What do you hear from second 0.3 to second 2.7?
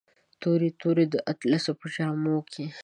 تورې، تورې د اطلسو په جامو کې